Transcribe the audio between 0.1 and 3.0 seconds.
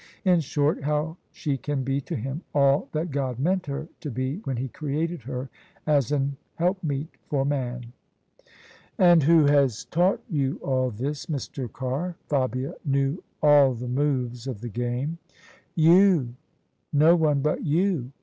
In short, how she can be to him all